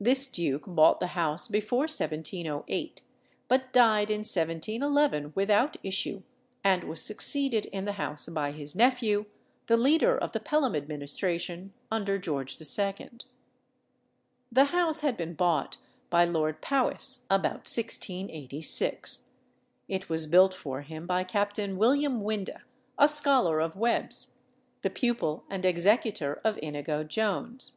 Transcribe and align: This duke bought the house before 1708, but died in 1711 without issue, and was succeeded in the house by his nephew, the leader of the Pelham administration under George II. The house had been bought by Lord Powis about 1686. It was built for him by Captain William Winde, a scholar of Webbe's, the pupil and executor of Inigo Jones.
This 0.00 0.24
duke 0.24 0.64
bought 0.66 1.00
the 1.00 1.08
house 1.08 1.46
before 1.46 1.80
1708, 1.80 3.02
but 3.46 3.74
died 3.74 4.10
in 4.10 4.20
1711 4.20 5.32
without 5.36 5.76
issue, 5.82 6.22
and 6.64 6.84
was 6.84 7.02
succeeded 7.04 7.66
in 7.66 7.84
the 7.84 7.92
house 8.00 8.26
by 8.30 8.52
his 8.52 8.74
nephew, 8.74 9.26
the 9.66 9.76
leader 9.76 10.16
of 10.16 10.32
the 10.32 10.40
Pelham 10.40 10.74
administration 10.74 11.74
under 11.90 12.18
George 12.18 12.56
II. 12.58 13.10
The 14.50 14.64
house 14.64 15.00
had 15.00 15.18
been 15.18 15.34
bought 15.34 15.76
by 16.08 16.24
Lord 16.24 16.62
Powis 16.62 17.26
about 17.28 17.68
1686. 17.68 19.24
It 19.88 20.08
was 20.08 20.26
built 20.26 20.54
for 20.54 20.80
him 20.80 21.06
by 21.06 21.22
Captain 21.22 21.76
William 21.76 22.22
Winde, 22.22 22.48
a 22.96 23.06
scholar 23.06 23.60
of 23.60 23.76
Webbe's, 23.76 24.38
the 24.80 24.88
pupil 24.88 25.44
and 25.50 25.66
executor 25.66 26.40
of 26.44 26.56
Inigo 26.62 27.04
Jones. 27.04 27.74